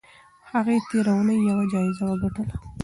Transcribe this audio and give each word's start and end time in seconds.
هغې 0.51 0.75
تېره 0.89 1.11
اونۍ 1.17 1.39
یوه 1.49 1.65
جایزه 1.73 2.03
وګټله. 2.07 2.55